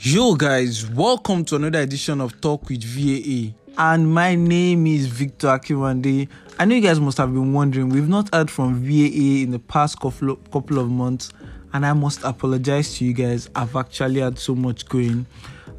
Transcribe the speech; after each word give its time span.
Yo, 0.00 0.36
guys, 0.36 0.88
welcome 0.90 1.44
to 1.44 1.56
another 1.56 1.80
edition 1.80 2.20
of 2.20 2.40
Talk 2.40 2.68
with 2.68 2.84
VAA. 2.84 3.52
And 3.76 4.08
my 4.14 4.36
name 4.36 4.86
is 4.86 5.08
Victor 5.08 5.48
Akiwande. 5.48 6.28
I 6.56 6.64
know 6.66 6.76
you 6.76 6.80
guys 6.80 7.00
must 7.00 7.18
have 7.18 7.32
been 7.34 7.52
wondering, 7.52 7.88
we've 7.88 8.08
not 8.08 8.32
heard 8.32 8.48
from 8.48 8.76
VAA 8.76 9.42
in 9.42 9.50
the 9.50 9.58
past 9.58 9.98
couple 9.98 10.30
of, 10.30 10.50
couple 10.52 10.78
of 10.78 10.88
months, 10.88 11.32
and 11.72 11.84
I 11.84 11.94
must 11.94 12.22
apologize 12.22 12.96
to 12.98 13.06
you 13.06 13.12
guys. 13.12 13.50
I've 13.56 13.74
actually 13.74 14.20
had 14.20 14.38
so 14.38 14.54
much 14.54 14.88
going. 14.88 15.26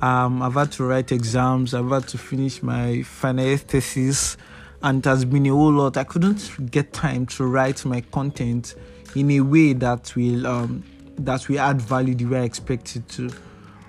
Um, 0.01 0.41
I've 0.41 0.55
had 0.55 0.73
to 0.73 0.83
write 0.83 1.13
exams, 1.13 1.73
I've 1.73 1.89
had 1.89 2.09
to 2.09 2.17
finish 2.17 2.61
my 2.61 3.03
final 3.03 3.55
thesis, 3.55 4.35
and 4.83 4.99
it 4.99 5.07
has 5.07 5.23
been 5.23 5.45
a 5.45 5.51
whole 5.51 5.71
lot. 5.71 5.95
I 5.95 6.03
couldn't 6.03 6.71
get 6.71 6.91
time 6.91 7.25
to 7.27 7.45
write 7.45 7.85
my 7.85 8.01
content 8.01 8.75
in 9.15 9.31
a 9.31 9.39
way 9.39 9.71
that 9.71 10.13
will 10.17 10.45
um, 10.45 10.83
that 11.19 11.47
will 11.47 11.61
add 11.61 11.81
value 11.81 12.15
the 12.15 12.25
way 12.25 12.39
I 12.39 12.43
expected 12.43 13.07
to. 13.11 13.31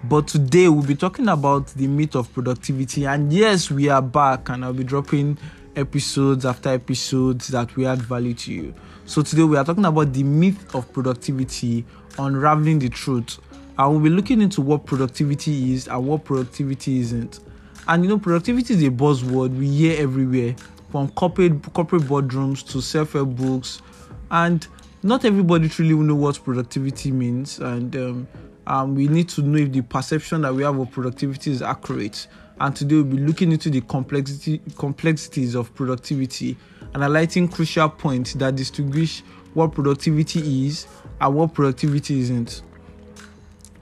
But 0.04 0.28
today 0.28 0.66
we'll 0.66 0.86
be 0.86 0.95
talking 0.95 1.28
about 1.28 1.66
the 1.68 1.86
myth 1.86 2.14
of 2.16 2.32
productivity. 2.32 3.04
And 3.04 3.30
yes, 3.30 3.70
we 3.70 3.91
are 3.91 4.00
back, 4.00 4.48
and 4.48 4.64
I'll 4.64 4.72
be 4.72 4.82
dropping 4.82 5.36
episodes 5.77 6.46
after 6.46 6.70
episodes 6.70 7.48
that 7.48 7.77
will 7.77 7.86
add 7.86 8.00
value 8.00 8.32
to 8.32 8.52
you. 8.52 8.74
So 9.05 9.20
today 9.20 9.42
we 9.42 9.58
are 9.58 9.64
talking 9.64 9.84
about 9.84 10.14
the 10.14 10.22
myth 10.22 10.74
of 10.74 10.91
productivity, 10.92 11.84
unraveling 12.18 12.78
the 12.78 12.88
truth. 12.88 13.38
And 13.78 13.91
we'll 13.91 14.00
be 14.00 14.08
looking 14.08 14.41
into 14.41 14.62
what 14.62 14.86
productivity 14.86 15.74
is 15.74 15.86
and 15.86 16.06
what 16.06 16.24
productivity 16.24 17.00
isn't. 17.00 17.41
And 17.86 18.02
you 18.02 18.08
know, 18.08 18.19
productivity 18.19 18.74
is 18.74 18.82
a 18.82 18.91
buzzword 18.91 19.55
we 19.56 19.69
hear 19.69 20.00
everywhere, 20.00 20.56
from 20.91 21.10
corporate 21.10 21.62
corporate 21.74 22.02
boardrooms 22.02 22.66
to 22.72 22.80
self-help 22.80 23.36
books, 23.36 23.82
and 24.30 24.66
not 25.02 25.27
everybody 25.27 25.69
truly 25.69 25.92
will 25.92 26.05
know 26.05 26.14
what 26.14 26.42
productivity 26.42 27.10
means. 27.10 27.58
And 27.58 27.94
um, 27.96 28.28
um, 28.70 28.95
we 28.95 29.09
need 29.09 29.29
to 29.30 29.42
know 29.42 29.59
if 29.59 29.73
the 29.73 29.80
perception 29.80 30.42
that 30.42 30.55
we 30.55 30.62
have 30.62 30.78
of 30.78 30.92
productivity 30.92 31.51
is 31.51 31.61
accurate. 31.61 32.28
And 32.61 32.77
today 32.77 32.94
we'll 32.94 33.05
be 33.05 33.19
looking 33.19 33.50
into 33.50 33.69
the 33.69 33.81
complexity 33.81 34.61
complexities 34.78 35.56
of 35.56 35.75
productivity 35.75 36.56
and 36.94 37.03
highlighting 37.03 37.53
crucial 37.53 37.89
points 37.89 38.34
that 38.34 38.55
distinguish 38.55 39.25
what 39.55 39.72
productivity 39.72 40.67
is 40.69 40.86
and 41.20 41.34
what 41.34 41.53
productivity 41.53 42.20
isn't. 42.20 42.62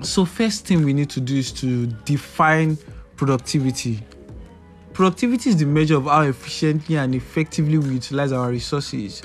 So, 0.00 0.24
first 0.24 0.64
thing 0.64 0.82
we 0.86 0.94
need 0.94 1.10
to 1.10 1.20
do 1.20 1.36
is 1.36 1.52
to 1.52 1.86
define 1.86 2.78
productivity. 3.16 4.00
Productivity 4.94 5.50
is 5.50 5.56
the 5.58 5.66
measure 5.66 5.96
of 5.96 6.04
how 6.04 6.22
efficiently 6.22 6.96
and 6.96 7.14
effectively 7.14 7.76
we 7.76 7.94
utilize 7.94 8.32
our 8.32 8.48
resources 8.48 9.22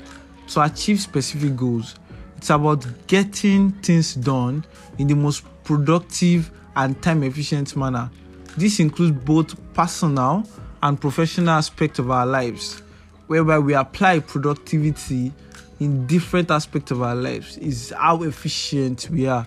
to 0.48 0.60
achieve 0.60 1.00
specific 1.00 1.56
goals. 1.56 1.94
It's 2.36 2.50
about 2.50 2.84
getting 3.06 3.70
things 3.72 4.14
done 4.14 4.66
in 4.98 5.06
the 5.06 5.14
most 5.14 5.44
productive 5.64 6.50
and 6.76 7.00
time 7.02 7.22
efficient 7.22 7.76
manner. 7.76 8.10
This 8.56 8.78
includes 8.80 9.18
both 9.24 9.56
personal 9.74 10.46
and 10.82 11.00
professional 11.00 11.50
aspects 11.50 11.98
of 11.98 12.10
our 12.10 12.26
lives, 12.26 12.82
whereby 13.26 13.58
we 13.58 13.74
apply 13.74 14.20
productivity 14.20 15.32
in 15.80 16.06
different 16.06 16.50
aspects 16.50 16.90
of 16.90 17.02
our 17.02 17.14
lives, 17.14 17.56
is 17.58 17.92
how 17.96 18.22
efficient 18.22 19.08
we 19.10 19.26
are. 19.26 19.46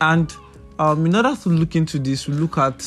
And 0.00 0.32
um, 0.78 1.06
in 1.06 1.16
order 1.16 1.34
to 1.34 1.48
look 1.48 1.74
into 1.74 1.98
this, 1.98 2.28
we 2.28 2.34
look 2.34 2.58
at 2.58 2.82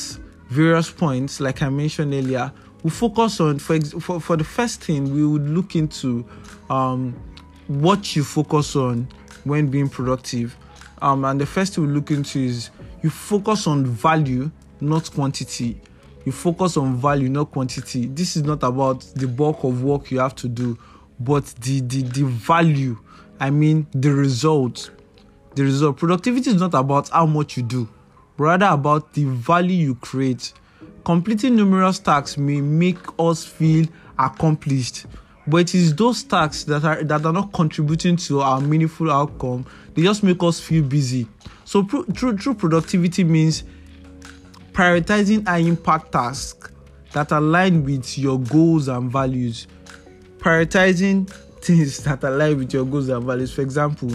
various 0.48 0.90
points, 0.90 1.40
like 1.40 1.62
I 1.62 1.68
mentioned 1.68 2.14
earlier. 2.14 2.52
We 2.82 2.90
focus 2.90 3.40
on, 3.40 3.58
for, 3.58 3.74
ex- 3.74 3.92
for, 3.92 4.20
for 4.20 4.36
the 4.36 4.44
first 4.44 4.82
thing, 4.82 5.12
we 5.12 5.26
would 5.26 5.48
look 5.48 5.74
into 5.74 6.24
um, 6.70 7.14
what 7.66 8.14
you 8.14 8.22
focus 8.22 8.76
on 8.76 9.08
when 9.44 9.68
being 9.68 9.88
productive. 9.88 10.56
Um, 11.02 11.24
and 11.24 11.40
the 11.40 11.46
first 11.46 11.74
thing 11.74 11.86
we 11.86 11.92
look 11.92 12.10
into 12.10 12.38
is 12.38 12.70
you 13.02 13.10
focus 13.10 13.66
on 13.66 13.84
value, 13.86 14.50
not 14.80 15.10
quantity. 15.12 15.80
You 16.24 16.32
focus 16.32 16.76
on 16.76 16.96
value, 16.96 17.28
not 17.28 17.52
quantity. 17.52 18.06
This 18.06 18.36
is 18.36 18.42
not 18.42 18.62
about 18.62 19.00
the 19.14 19.28
bulk 19.28 19.62
of 19.64 19.82
work 19.82 20.10
you 20.10 20.18
have 20.18 20.34
to 20.36 20.48
do, 20.48 20.76
but 21.20 21.44
the 21.60 21.80
the, 21.80 22.02
the 22.02 22.24
value. 22.24 22.98
I 23.38 23.50
mean 23.50 23.86
the 23.92 24.12
result. 24.12 24.90
The 25.54 25.62
result. 25.62 25.98
Productivity 25.98 26.50
is 26.50 26.56
not 26.56 26.74
about 26.74 27.10
how 27.10 27.26
much 27.26 27.56
you 27.56 27.62
do, 27.62 27.88
rather 28.38 28.66
about 28.66 29.12
the 29.12 29.24
value 29.24 29.76
you 29.76 29.94
create. 29.96 30.52
Completing 31.04 31.54
numerous 31.54 32.00
tasks 32.00 32.36
may 32.36 32.60
make 32.60 32.98
us 33.18 33.44
feel 33.44 33.86
accomplished, 34.18 35.06
but 35.46 35.58
it 35.58 35.74
is 35.74 35.94
those 35.94 36.22
tasks 36.22 36.64
that 36.64 36.84
are 36.84 37.02
that 37.04 37.24
are 37.24 37.32
not 37.32 37.52
contributing 37.52 38.16
to 38.16 38.40
our 38.40 38.60
meaningful 38.60 39.10
outcome. 39.10 39.66
They 39.94 40.02
just 40.02 40.22
make 40.22 40.42
us 40.42 40.60
feel 40.60 40.82
busy. 40.82 41.26
So 41.64 41.84
true 41.84 42.36
true 42.36 42.54
productivity 42.54 43.24
means 43.24 43.64
prioritizing 44.72 45.46
high 45.46 45.58
impact 45.58 46.12
tasks 46.12 46.70
that 47.12 47.32
align 47.32 47.84
with 47.84 48.18
your 48.18 48.38
goals 48.38 48.88
and 48.88 49.10
values. 49.10 49.66
Prioritizing 50.38 51.30
things 51.60 51.98
that 52.04 52.22
align 52.24 52.58
with 52.58 52.72
your 52.72 52.84
goals 52.84 53.08
and 53.08 53.24
values. 53.24 53.52
For 53.52 53.62
example 53.62 54.10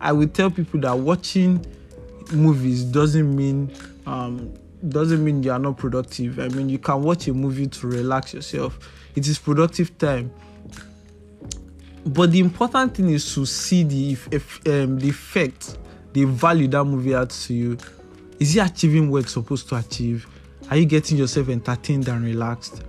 i 0.00 0.12
will 0.12 0.28
tell 0.28 0.50
people 0.50 0.80
that 0.80 0.98
watching 0.98 1.64
movies 2.32 2.84
doesn't 2.84 3.34
mean 3.36 3.70
um, 4.06 4.52
doesn't 4.88 5.22
mean 5.22 5.42
you 5.42 5.52
are 5.52 5.58
not 5.58 5.76
productive. 5.76 6.38
I 6.38 6.48
mean 6.48 6.70
you 6.70 6.78
can 6.78 7.02
watch 7.02 7.28
a 7.28 7.34
movie 7.34 7.66
to 7.66 7.86
relax 7.86 8.32
yourself. 8.32 8.78
It 9.14 9.28
is 9.28 9.38
productive 9.38 9.96
time 9.98 10.32
but 12.06 12.32
the 12.32 12.40
important 12.40 12.94
thing 12.94 13.10
is 13.10 13.34
to 13.34 13.44
see 13.44 13.82
the 13.84 14.16
if, 14.30 14.66
um, 14.66 14.98
the 14.98 15.08
effect 15.08 15.78
the 16.12 16.24
value 16.24 16.66
that 16.68 16.84
movie 16.84 17.14
adds 17.14 17.46
to 17.46 17.54
you. 17.54 17.78
Is 18.38 18.56
it 18.56 18.60
achieving 18.60 19.10
what 19.10 19.24
it's 19.24 19.32
supposed 19.32 19.68
to 19.68 19.76
achieve? 19.76 20.26
Are 20.70 20.76
you 20.76 20.86
getting 20.86 21.18
yourself 21.18 21.48
entertained 21.48 22.08
and 22.08 22.24
relaxed? 22.24 22.82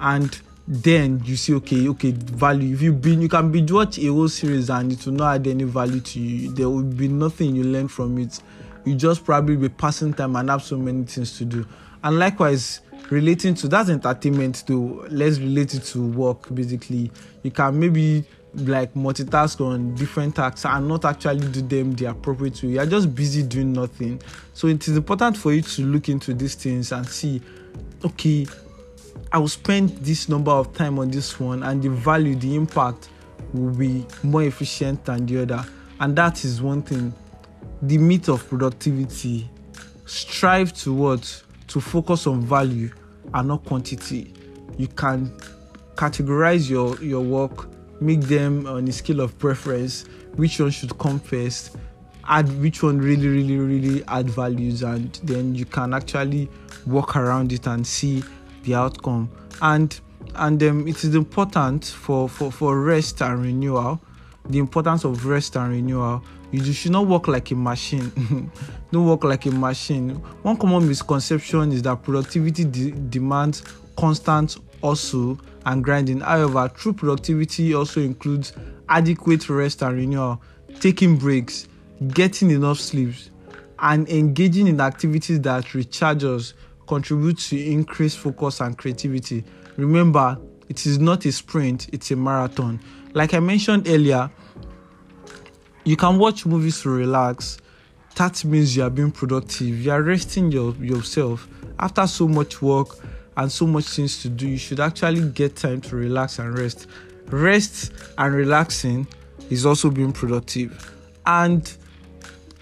And 0.00 0.38
then 0.66 1.22
you 1.24 1.36
see 1.36 1.54
okay 1.54 1.88
okay 1.88 2.10
value. 2.10 2.74
If 2.74 2.82
you've 2.82 3.00
been 3.00 3.22
you 3.22 3.28
can 3.28 3.52
binge 3.52 3.70
watch 3.70 3.98
a 3.98 4.06
whole 4.06 4.28
series 4.28 4.70
and 4.70 4.90
it 4.92 5.04
will 5.06 5.12
not 5.12 5.36
add 5.36 5.46
any 5.46 5.64
value 5.64 6.00
to 6.00 6.20
you. 6.20 6.52
There 6.52 6.68
will 6.68 6.82
be 6.82 7.08
nothing 7.08 7.54
you 7.54 7.64
learn 7.64 7.88
from 7.88 8.18
it. 8.18 8.40
You 8.84 8.94
just 8.94 9.24
probably 9.24 9.56
be 9.56 9.68
passing 9.68 10.14
time 10.14 10.36
and 10.36 10.48
have 10.50 10.62
so 10.62 10.76
many 10.76 11.04
things 11.04 11.36
to 11.38 11.44
do. 11.44 11.66
And 12.02 12.18
likewise 12.18 12.80
relating 13.10 13.54
to 13.54 13.68
that 13.68 13.88
entertainment 13.88 14.66
to 14.66 15.06
let's 15.10 15.38
relate 15.38 15.74
it 15.74 15.84
to 15.84 16.06
work 16.06 16.52
basically. 16.54 17.10
You 17.42 17.50
can 17.50 17.78
maybe 17.78 18.24
like 18.54 18.94
multitask 18.94 19.60
on 19.60 19.94
different 19.94 20.36
tasks 20.36 20.64
and 20.64 20.88
not 20.88 21.04
actually 21.04 21.46
do 21.48 21.62
them 21.62 21.92
the 21.92 22.06
appropriate 22.06 22.62
way. 22.62 22.70
You're 22.70 22.86
just 22.86 23.14
busy 23.14 23.42
doing 23.42 23.72
nothing. 23.72 24.20
So 24.54 24.68
it 24.68 24.86
is 24.88 24.96
important 24.96 25.36
for 25.36 25.52
you 25.52 25.62
to 25.62 25.82
look 25.82 26.08
into 26.08 26.34
these 26.34 26.54
things 26.54 26.92
and 26.92 27.06
see 27.06 27.40
okay 28.04 28.46
i 29.32 29.38
will 29.38 29.48
spend 29.48 29.88
this 29.98 30.28
number 30.28 30.50
of 30.50 30.74
time 30.74 30.98
on 30.98 31.10
this 31.10 31.40
one 31.40 31.62
and 31.62 31.82
the 31.82 31.88
value 31.88 32.34
the 32.34 32.54
impact 32.54 33.08
will 33.52 33.72
be 33.74 34.06
more 34.22 34.42
efficient 34.42 35.04
than 35.04 35.26
the 35.26 35.42
other. 35.42 35.64
And 36.00 36.16
that 36.16 36.44
is 36.44 36.60
one 36.60 36.82
thing. 36.82 37.12
The 37.82 37.98
myth 37.98 38.28
of 38.28 38.48
productivity. 38.48 39.48
Strive 40.04 40.72
towards 40.72 41.42
to 41.68 41.80
focus 41.80 42.26
on 42.26 42.40
value 42.40 42.90
and 43.34 43.48
not 43.48 43.64
quantity. 43.64 44.32
You 44.76 44.88
can 44.88 45.32
categorize 45.94 46.68
your, 46.68 47.02
your 47.02 47.22
work, 47.22 47.68
make 48.00 48.20
them 48.20 48.66
on 48.66 48.86
a 48.88 48.92
scale 48.92 49.20
of 49.20 49.38
preference, 49.38 50.04
which 50.36 50.60
one 50.60 50.70
should 50.70 50.96
come 50.98 51.18
first, 51.18 51.76
add 52.28 52.48
which 52.60 52.82
one 52.82 52.98
really, 52.98 53.28
really, 53.28 53.56
really 53.58 54.04
add 54.08 54.28
values, 54.28 54.82
and 54.82 55.14
then 55.24 55.54
you 55.54 55.64
can 55.64 55.94
actually 55.94 56.48
work 56.86 57.16
around 57.16 57.52
it 57.52 57.66
and 57.66 57.86
see 57.86 58.22
the 58.64 58.74
outcome. 58.74 59.30
And 59.62 59.98
and 60.34 60.62
um, 60.62 60.88
it 60.88 61.02
is 61.04 61.14
important 61.14 61.84
for, 61.84 62.28
for, 62.28 62.50
for 62.50 62.80
rest 62.80 63.22
and 63.22 63.40
renewal, 63.42 64.00
the 64.48 64.58
importance 64.58 65.04
of 65.04 65.26
rest 65.26 65.56
and 65.56 65.70
renewal. 65.70 66.22
You 66.52 66.72
should 66.72 66.92
not 66.92 67.06
work 67.06 67.28
like 67.28 67.50
a 67.50 67.54
machine. 67.54 68.10
Don't 68.92 69.06
work 69.06 69.24
like 69.24 69.46
a 69.46 69.50
machine. 69.50 70.10
One 70.42 70.56
common 70.56 70.86
misconception 70.88 71.72
is 71.72 71.82
that 71.82 72.02
productivity 72.02 72.64
de- 72.64 72.92
demands 72.92 73.62
constant 73.96 74.56
hustle 74.82 75.38
and 75.64 75.82
grinding. 75.82 76.20
However 76.20 76.70
true 76.74 76.92
productivity 76.92 77.74
also 77.74 78.00
includes 78.00 78.52
adequate 78.88 79.48
rest 79.48 79.82
and 79.82 79.96
renewal 79.96 80.40
taking 80.80 81.16
breaks 81.16 81.66
getting 82.08 82.50
enough 82.50 82.78
sleep 82.78 83.14
and 83.78 84.08
engaging 84.08 84.66
in 84.68 84.80
activities 84.80 85.40
that 85.40 85.74
recharge 85.74 86.24
us 86.24 86.54
contribute 86.86 87.38
to 87.38 87.58
increased 87.58 88.18
focus 88.18 88.60
and 88.60 88.78
creativity. 88.78 89.44
Remember 89.76 90.38
it 90.68 90.84
is 90.86 90.98
not 90.98 91.24
a 91.24 91.32
sprint 91.32 91.88
it's 91.92 92.10
a 92.10 92.16
marathon 92.16 92.80
like 93.16 93.34
i 93.34 93.40
mentioned 93.40 93.88
earlier 93.88 94.30
you 95.84 95.96
can 95.96 96.18
watch 96.18 96.44
movies 96.46 96.82
to 96.82 96.90
relax 96.90 97.58
that 98.14 98.44
means 98.44 98.76
you 98.76 98.82
are 98.82 98.90
being 98.90 99.10
productive 99.10 99.80
you 99.84 99.90
are 99.90 100.02
resting 100.02 100.52
your, 100.52 100.74
yourself 100.76 101.48
after 101.78 102.06
so 102.06 102.28
much 102.28 102.60
work 102.60 102.88
and 103.38 103.50
so 103.50 103.66
much 103.66 103.86
things 103.86 104.22
to 104.22 104.28
do 104.28 104.46
you 104.46 104.58
should 104.58 104.80
actually 104.80 105.28
get 105.30 105.56
time 105.56 105.80
to 105.80 105.96
relax 105.96 106.38
and 106.38 106.56
rest 106.58 106.86
rest 107.30 107.92
and 108.18 108.34
relaxing 108.34 109.06
is 109.50 109.66
also 109.66 109.90
being 109.90 110.12
productive 110.12 110.92
and 111.26 111.76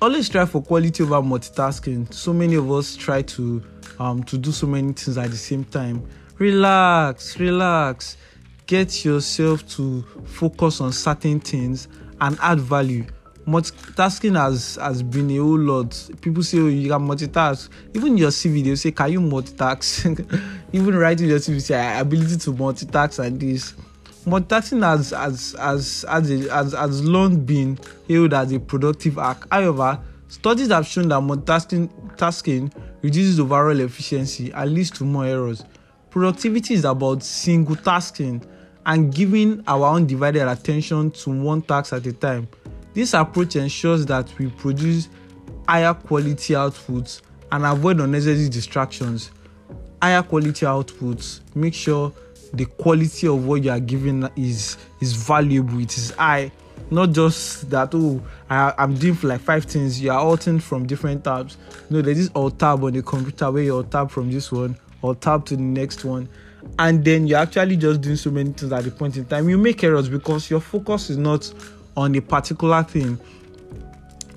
always 0.01 0.27
strive 0.27 0.51
for 0.51 0.63
quality 0.63 1.03
over 1.03 1.17
multitasking. 1.17 2.13
So 2.13 2.33
many 2.33 2.57
of 2.57 2.71
us 2.71 2.97
try 2.97 3.23
to 3.23 3.63
um, 3.99 4.23
to 4.25 4.37
do 4.37 4.53
so 4.53 4.67
many 4.67 4.93
things 4.93 5.17
at 5.19 5.31
the 5.31 5.37
same 5.37 5.65
time. 5.65 6.07
Relax, 6.39 7.39
relax. 7.39 8.17
Get 8.67 9.05
yourself 9.05 9.69
to 9.77 10.03
focus 10.25 10.81
on 10.81 10.91
certain 10.93 11.39
things 11.39 11.87
and 12.19 12.39
add 12.41 12.61
value. 12.61 13.05
Multitasking 13.47 14.39
has 14.39 14.77
has 14.77 15.03
been 15.03 15.31
a 15.33 15.37
whole 15.37 15.59
lot. 15.59 16.11
People 16.23 16.43
say, 16.43 16.59
"Oh, 16.61 16.69
you 16.69 16.89
can 16.89 17.07
multitask." 17.07 17.69
Even 17.93 18.17
your 18.17 18.31
CV, 18.31 18.65
they 18.65 18.75
say, 18.77 18.91
"Can 18.91 19.13
you 19.13 19.21
multitask?" 19.21 20.19
Even 20.73 20.95
writing 20.95 21.29
your 21.29 21.39
CV, 21.41 21.61
say, 21.61 22.01
"Ability 22.01 22.39
to 22.39 22.55
multitask 22.55 23.23
and 23.23 23.39
this." 23.39 23.75
Multitasking 24.25 24.83
has 24.83 25.11
has 25.11 25.55
has 25.59 26.07
has, 26.09 26.31
a, 26.31 26.49
has 26.51 26.73
has 26.73 27.05
long 27.05 27.45
been 27.45 27.79
hailed 28.09 28.33
as 28.33 28.51
a 28.51 28.59
productive 28.59 29.19
act. 29.19 29.47
However, 29.51 30.01
studies 30.29 30.69
have 30.69 30.87
shown 30.87 31.09
that 31.09 31.21
multitasking 31.21 32.17
tasking 32.17 32.73
reduces 33.03 33.39
overall 33.39 33.79
efficiency 33.81 34.51
and 34.53 34.73
leads 34.73 34.91
to 34.93 35.05
more 35.05 35.27
errors. 35.27 35.63
Productivity 36.09 36.73
is 36.73 36.87
about 36.87 37.23
single 37.23 37.77
tasking 37.77 38.41
and 38.87 39.15
giving 39.15 39.63
our 39.67 39.95
undivided 39.95 40.47
attention 40.47 41.11
to 41.11 41.31
one 41.31 41.63
task 41.63 41.93
at 41.93 42.07
a 42.07 42.13
time. 42.13 42.49
This 42.93 43.15
approach 43.15 43.57
ensures 43.57 44.07
that 44.07 44.37
we 44.39 44.49
produce 44.49 45.09
higher 45.69 45.95
quality 45.95 46.55
outputs 46.55 47.23
and 47.51 47.65
avoid 47.65 48.01
unnecessary 48.01 48.49
distractions. 48.49 49.31
Higher 50.03 50.23
quality 50.23 50.67
outputs 50.67 51.41
make 51.55 51.75
sure 51.75 52.13
the 52.53 52.67
quality 52.67 53.27
of 53.27 53.47
what 53.47 53.65
you 53.65 53.71
are 53.71 53.81
giving 53.81 54.29
is 54.37 54.77
is 55.01 55.13
valuable, 55.13 55.81
it 55.81 55.97
is 55.97 56.11
high. 56.13 56.53
Not 56.91 57.13
just 57.13 57.71
that 57.71 57.95
oh 57.95 58.23
I, 58.49 58.75
I'm 58.79 58.95
doing 58.95 59.19
like 59.23 59.41
five 59.41 59.65
things, 59.65 60.01
you 60.01 60.11
are 60.11 60.21
altering 60.21 60.61
from 60.61 60.87
different 60.87 61.25
tabs. 61.25 61.57
No, 61.91 62.03
there's 62.03 62.19
this 62.19 62.31
alt 62.35 62.59
tab 62.59 62.85
on 62.85 62.93
the 62.93 63.03
computer 63.03 63.51
where 63.51 63.63
you 63.63 63.75
alt 63.75 63.91
tab 63.91 64.11
from 64.11 64.31
this 64.31 64.53
one, 64.53 64.77
alt 65.03 65.21
tab 65.21 65.47
to 65.47 65.57
the 65.57 65.63
next 65.63 66.05
one, 66.05 66.29
and 66.79 67.05
then 67.05 67.27
you're 67.27 67.39
actually 67.39 67.77
just 67.77 68.01
doing 68.01 68.17
so 68.17 68.31
many 68.31 68.53
things 68.53 68.73
at 68.73 68.85
the 68.85 68.91
point 68.91 69.17
in 69.17 69.25
time. 69.25 69.49
You 69.49 69.59
make 69.59 69.83
errors 69.85 70.09
because 70.09 70.51
your 70.51 70.61
focus 70.61 71.11
is 71.11 71.17
not 71.17 71.53
on 71.97 72.15
a 72.15 72.21
particular 72.21 72.83
thing. 72.83 73.19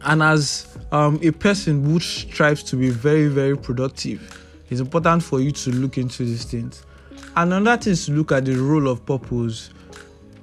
And 0.04 0.22
as 0.22 0.78
um, 0.92 1.20
a 1.24 1.32
person 1.32 1.84
who 1.84 2.00
strives 2.00 2.64
to 2.64 2.76
be 2.76 2.90
very, 2.90 3.28
very 3.28 3.58
productive, 3.58 4.44
it's 4.70 4.80
important 4.80 5.24
for 5.24 5.40
you 5.40 5.52
to 5.52 5.72
look 5.72 5.98
into 5.98 6.24
these 6.24 6.46
things. 6.46 6.84
Another 7.36 7.78
thing 7.78 7.94
is 7.94 8.06
to 8.06 8.12
look 8.12 8.32
at 8.32 8.46
the 8.46 8.56
role 8.56 8.88
of 8.88 9.06
purpose. 9.06 9.72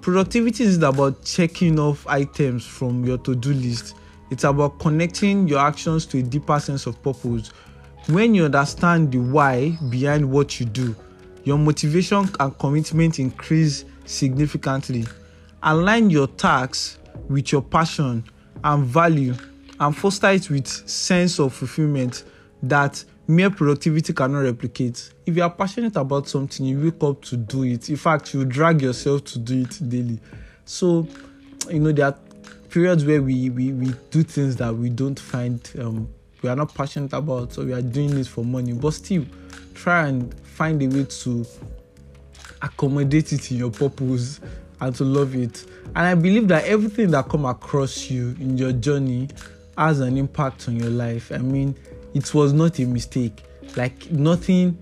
Productivity 0.01 0.65
is 0.65 0.83
about 0.83 1.25
checking 1.25 1.79
off 1.79 2.07
items 2.07 2.67
from 2.67 3.05
your 3.05 3.19
to 3.19 3.35
do 3.35 3.55
list, 3.55 3.95
it's 4.31 4.45
about 4.45 4.79
connecting 4.79 5.47
your 5.47 5.61
actions 5.61 6.07
to 6.07 6.19
a 6.19 6.23
deeper 6.23 6.59
sense 6.59 6.87
of 6.87 7.01
purpose. 7.03 7.49
When 8.09 8.35
you 8.35 8.45
understand 8.45 9.13
the 9.13 9.19
why 9.19 9.79
behind 9.89 10.31
what 10.31 10.59
you 10.61 10.67
do, 10.67 10.95
your 11.45 11.59
motivation 11.59 12.29
and 12.41 12.59
commitment 12.59 13.19
increase 13.19 13.85
significantly. 14.05 15.05
Align 15.63 16.11
your 16.11 16.27
tasks 16.27 16.99
with 17.29 17.53
your 17.53 17.63
passion 17.63 18.25
and 18.63 18.85
value 18.85 19.35
and 19.81 19.97
foster 19.97 20.31
it 20.31 20.49
with 20.51 20.67
sense 20.67 21.39
of 21.39 21.53
fulfillment 21.53 22.25
that 22.63 23.05
mere 23.27 23.51
productivity 23.51 24.13
cannot 24.13 24.41
replicate. 24.41 25.13
If 25.27 25.37
you 25.37 25.43
are 25.43 25.51
passionate 25.51 25.97
about 25.97 26.29
something, 26.29 26.65
you 26.65 26.81
wake 26.81 27.03
up 27.03 27.23
to 27.23 27.37
do 27.37 27.65
it. 27.65 27.89
In 27.89 27.97
fact, 27.97 28.35
you 28.35 28.45
drag 28.45 28.83
yourself 28.83 29.25
to 29.25 29.39
do 29.39 29.63
it 29.63 29.89
daily. 29.89 30.21
So, 30.65 31.07
you 31.71 31.81
know, 31.81 31.93
there 31.93 32.07
are 32.07 32.19
periods 32.71 33.05
where 33.05 33.23
we, 33.23 33.51
we, 33.51 33.73
we 33.73 33.95
do 34.11 34.23
things 34.23 34.57
that 34.57 34.75
we 34.75 34.91
don't 34.91 35.19
find 35.19 35.61
um, 35.79 36.09
we 36.45 36.51
are 36.51 36.57
not 36.57 36.75
passionate 36.75 37.15
about, 37.15 37.55
so 37.55 37.65
we 37.65 37.73
are 37.73 37.81
doing 37.81 38.19
it 38.19 38.27
for 38.27 38.45
money. 38.45 38.75
But 38.75 38.93
still, 38.93 39.25
try 39.75 40.07
and 40.07 40.33
find 40.41 40.83
a 40.83 40.87
way 40.87 41.05
to 41.05 41.47
accommodate 42.63 43.33
it 43.33 43.51
in 43.51 43.59
your 43.59 43.71
purpose 43.71 44.41
and 44.81 44.95
to 44.95 45.05
love 45.05 45.35
it. 45.35 45.67
And 45.95 46.07
I 46.07 46.15
believe 46.15 46.49
that 46.49 46.65
everything 46.65 47.11
that 47.11 47.29
come 47.29 47.45
across 47.45 48.11
you 48.11 48.37
in 48.41 48.57
your 48.57 48.73
journey 48.73 49.29
has 49.77 50.01
an 50.01 50.17
impact 50.17 50.69
on 50.69 50.77
your 50.77 50.91
life. 50.91 51.31
I 51.33 51.39
mean, 51.39 51.77
it 52.15 52.33
was 52.35 52.53
not 52.53 52.79
a 52.79 52.87
mistake. 52.87 53.43
Like 53.77 54.11
nothing 54.11 54.79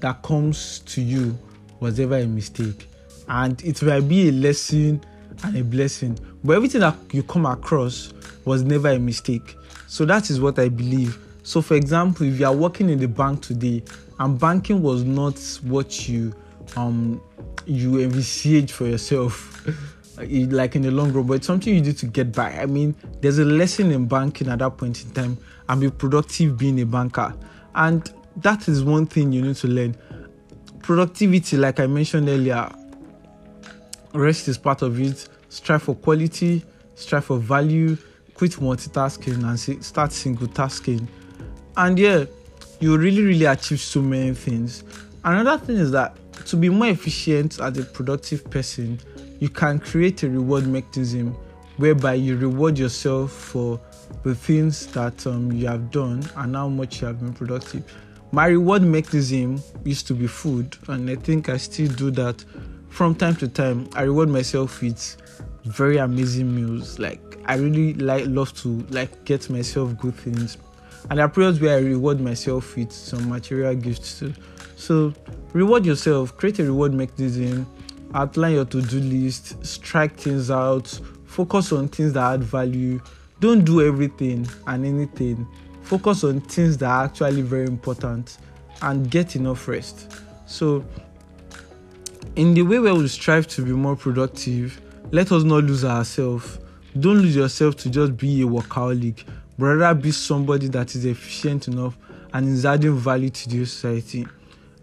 that 0.00 0.22
comes 0.22 0.80
to 0.80 1.02
you 1.02 1.38
was 1.80 1.98
ever 2.00 2.18
a 2.18 2.26
mistake. 2.26 2.88
And 3.28 3.62
it 3.64 3.82
might 3.82 4.08
be 4.08 4.28
a 4.28 4.32
lesson 4.32 5.04
and 5.42 5.56
a 5.56 5.64
blessing. 5.64 6.18
But 6.44 6.56
everything 6.56 6.80
that 6.82 6.96
you 7.12 7.22
come 7.22 7.46
across 7.46 8.12
was 8.44 8.62
never 8.62 8.90
a 8.90 8.98
mistake. 8.98 9.56
So 9.88 10.04
that 10.04 10.30
is 10.30 10.40
what 10.40 10.58
I 10.58 10.68
believe. 10.68 11.18
So 11.42 11.60
for 11.62 11.74
example, 11.74 12.26
if 12.26 12.40
you 12.40 12.46
are 12.46 12.54
working 12.54 12.88
in 12.88 12.98
the 12.98 13.08
bank 13.08 13.42
today 13.42 13.82
and 14.18 14.38
banking 14.38 14.82
was 14.82 15.04
not 15.04 15.38
what 15.62 16.08
you 16.08 16.34
um 16.76 17.20
you 17.66 18.00
envisage 18.00 18.72
for 18.72 18.86
yourself 18.86 19.66
like 20.18 20.76
in 20.76 20.82
the 20.82 20.90
long 20.90 21.12
run 21.12 21.26
but 21.26 21.34
it's 21.34 21.46
something 21.46 21.74
you 21.74 21.80
do 21.80 21.92
to 21.92 22.06
get 22.06 22.32
by. 22.32 22.50
I 22.52 22.66
mean 22.66 22.94
there's 23.20 23.38
a 23.38 23.44
lesson 23.44 23.90
in 23.90 24.06
banking 24.06 24.48
at 24.48 24.60
that 24.60 24.76
point 24.76 25.02
in 25.04 25.10
time. 25.10 25.38
And 25.68 25.80
be 25.80 25.90
productive 25.90 26.56
being 26.56 26.80
a 26.80 26.86
banker. 26.86 27.34
And 27.74 28.08
that 28.36 28.68
is 28.68 28.84
one 28.84 29.04
thing 29.06 29.32
you 29.32 29.42
need 29.42 29.56
to 29.56 29.66
learn. 29.66 29.96
Productivity 30.80 31.56
like 31.56 31.80
i 31.80 31.86
mentioned 31.86 32.28
earlier 32.28 32.70
rest 34.12 34.48
is 34.48 34.56
part 34.56 34.82
of 34.82 35.00
it. 35.00 35.28
Strive 35.48 35.82
for 35.82 35.94
quality 35.94 36.64
strive 36.94 37.26
for 37.26 37.38
value 37.38 37.96
quit 38.34 38.52
multitasking 38.52 39.44
and 39.44 39.84
start 39.84 40.12
single 40.12 40.46
tasking. 40.46 41.06
And 41.76 41.98
yeah 41.98 42.24
you 42.80 42.96
really 42.96 43.22
really 43.22 43.44
achieve 43.44 43.80
so 43.80 44.00
many 44.02 44.34
things. 44.34 44.84
Another 45.24 45.64
thing 45.64 45.76
is 45.76 45.90
that 45.92 46.16
to 46.46 46.56
be 46.56 46.68
more 46.68 46.88
efficient 46.88 47.60
as 47.60 47.78
a 47.78 47.84
productive 47.84 48.48
person 48.50 48.98
you 49.40 49.48
can 49.48 49.78
create 49.78 50.22
a 50.22 50.30
reward 50.30 50.66
mechanism 50.66 51.36
whereby 51.76 52.14
you 52.14 52.36
reward 52.36 52.78
yourself 52.78 53.32
for 53.32 53.78
the 54.22 54.34
things 54.34 54.86
that 54.88 55.26
um, 55.26 55.52
you 55.52 55.66
have 55.66 55.90
done 55.90 56.22
and 56.36 56.56
how 56.56 56.68
much 56.68 57.00
you 57.00 57.06
have 57.06 57.20
been 57.20 57.34
productive. 57.34 57.84
My 58.32 58.46
reward 58.46 58.82
mechanism 58.82 59.60
used 59.84 60.06
to 60.06 60.14
be 60.14 60.26
food 60.26 60.76
and 60.88 61.08
i 61.08 61.14
think 61.16 61.48
i 61.48 61.56
still 61.56 61.88
do 61.92 62.10
that 62.12 62.44
from 62.88 63.14
time 63.14 63.36
to 63.36 63.48
time. 63.48 63.88
I 63.94 64.02
reward 64.02 64.30
myself 64.30 64.80
with 64.80 65.16
very 65.64 65.98
amazing 65.98 66.54
meals. 66.54 66.98
Like 66.98 67.20
i 67.44 67.56
really 67.56 67.94
like 67.94 68.24
love 68.26 68.54
to 68.62 68.68
like 68.90 69.24
get 69.24 69.48
myself 69.50 69.96
good 69.98 70.14
things 70.14 70.56
and 71.08 71.18
there 71.18 71.24
are 71.24 71.28
periods 71.28 71.60
where 71.60 71.76
i 71.76 71.80
reward 71.80 72.20
myself 72.20 72.76
with 72.76 72.92
some 72.92 73.28
material 73.28 73.74
gifts 73.74 74.18
too. 74.18 74.34
So 74.76 75.12
reward 75.52 75.86
yourself 75.86 76.36
create 76.36 76.58
a 76.58 76.64
reward 76.64 76.92
mechanism 76.92 77.66
outline 78.14 78.54
your 78.54 78.64
to-do 78.64 79.00
list 79.00 79.64
strike 79.64 80.16
things 80.16 80.50
out 80.50 81.00
focus 81.26 81.72
on 81.72 81.88
things 81.88 82.14
that 82.14 82.32
add 82.34 82.42
value. 82.42 83.00
Don't 83.40 83.62
do 83.62 83.86
everything 83.86 84.48
and 84.66 84.86
anything. 84.86 85.46
Focus 85.82 86.24
on 86.24 86.40
things 86.40 86.78
that 86.78 86.88
are 86.88 87.04
actually 87.04 87.42
very 87.42 87.66
important 87.66 88.38
and 88.80 89.10
get 89.10 89.36
enough 89.36 89.68
rest. 89.68 90.10
So 90.46 90.82
in 92.36 92.54
the 92.54 92.62
way 92.62 92.78
where 92.78 92.94
we 92.94 93.06
strive 93.08 93.46
to 93.48 93.62
be 93.62 93.72
more 93.72 93.96
productive 93.96 94.80
let 95.12 95.30
us 95.30 95.44
not 95.44 95.64
lose 95.64 95.84
ourselves. 95.84 96.58
Don't 96.98 97.18
lose 97.18 97.36
yourself 97.36 97.76
to 97.76 97.90
just 97.90 98.16
be 98.16 98.42
a 98.42 98.44
workaholic 98.44 99.24
but 99.58 99.66
rather 99.66 100.00
be 100.00 100.10
somebody 100.10 100.68
that 100.68 100.94
is 100.94 101.04
efficient 101.04 101.68
enough 101.68 101.96
and 102.32 102.48
is 102.48 102.66
adding 102.66 102.96
value 102.96 103.30
to 103.30 103.48
the 103.48 103.64
society. 103.64 104.26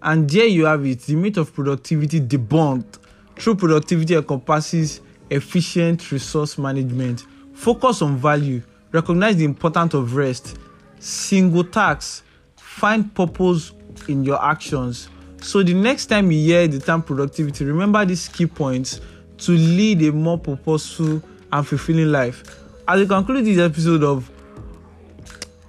And 0.01 0.29
there 0.29 0.47
you 0.47 0.65
have 0.65 0.85
it 0.85 0.99
the 1.01 1.15
myth 1.15 1.37
of 1.37 1.53
productivity 1.53 2.19
debunked 2.19 2.99
true 3.35 3.55
productivity 3.55 4.15
encompasses 4.15 5.01
efficient 5.29 6.11
resource 6.11 6.57
management. 6.57 7.25
Focus 7.53 8.01
on 8.01 8.17
value. 8.17 8.61
Recognize 8.91 9.37
the 9.37 9.45
importance 9.45 9.93
of 9.93 10.15
rest. 10.15 10.57
Single 10.99 11.63
tasks. 11.63 12.23
Find 12.57 13.13
purpose 13.13 13.71
in 14.07 14.23
your 14.23 14.43
actions. 14.43 15.09
So 15.41 15.61
the 15.63 15.73
next 15.73 16.07
time 16.07 16.31
you 16.31 16.39
hear 16.39 16.67
the 16.67 16.79
term 16.79 17.01
productivity 17.03 17.65
remember 17.65 18.05
these 18.05 18.27
key 18.29 18.45
points 18.45 19.01
to 19.39 19.51
lead 19.51 20.01
a 20.03 20.11
more 20.11 20.37
purposeful 20.37 21.21
and 21.51 21.67
fulfilling 21.67 22.11
life. 22.11 22.43
As 22.87 22.99
we 22.99 23.07
conclude 23.07 23.45
this 23.45 23.59
episode 23.59 24.03
of 24.03 24.29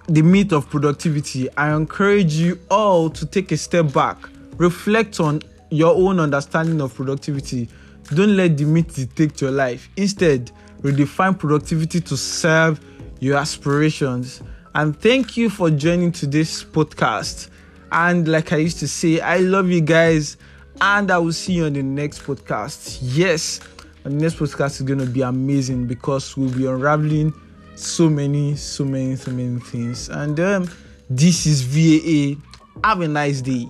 the 0.09 0.23
myth 0.23 0.53
of 0.53 0.69
productivity 0.69 1.49
i 1.57 1.75
encourage 1.75 2.35
you 2.35 2.59
all 2.71 3.09
to 3.09 3.25
take 3.27 3.53
a 3.53 3.57
step 3.57 3.93
back 3.93 4.17
reflect 4.59 5.21
on 5.21 5.41
your 5.71 5.95
own 5.95 6.21
understanding 6.21 6.81
of 6.81 6.95
productivity 6.95 7.69
don't 8.15 8.37
let 8.37 8.57
the 8.57 8.65
myth 8.65 8.95
dictate 8.95 9.41
your 9.41 9.51
life 9.51 9.89
instead 9.97 10.51
redefine 10.83 11.39
productivity 11.39 12.01
to 12.01 12.17
serve 12.17 12.81
your 13.21 13.37
aspirations 13.37 14.43
and 14.77 15.01
thank 15.01 15.37
you 15.37 15.51
for 15.51 15.71
joining 15.71 16.11
today's 16.11 16.65
podcast. 16.65 17.49
And 17.93 18.27
like 18.27 18.53
I 18.53 18.57
used 18.57 18.81
to 18.81 18.89
say, 18.89 19.21
I 19.21 19.37
love 19.37 19.69
you 19.69 19.81
guys, 19.81 20.37
and 20.81 21.13
I 21.13 21.19
will 21.19 21.33
see 21.33 21.53
you 21.53 21.67
on 21.67 21.75
the 21.75 21.83
next 21.85 22.25
podcast. 22.25 22.99
Yes, 23.01 23.61
the 24.03 24.11
next 24.11 24.35
podcast 24.35 24.81
is 24.81 24.83
going 24.83 24.99
to 24.99 25.07
be 25.07 25.23
amazing 25.23 25.87
because 25.87 26.37
we'll 26.37 26.51
be 26.51 26.67
unraveling 26.67 27.33
so 27.75 28.09
many, 28.09 28.57
so 28.57 28.85
many, 28.85 29.17
so 29.17 29.31
many 29.31 29.61
things. 29.61 30.09
And 30.09 30.39
um, 30.41 30.71
this 31.09 31.47
is 31.47 31.63
VAA. 31.63 32.41
Have 32.83 33.01
a 33.01 33.09
nice 33.09 33.41
day. 33.41 33.69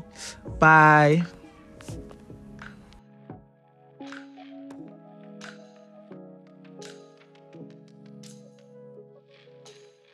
Bye. 0.59 1.25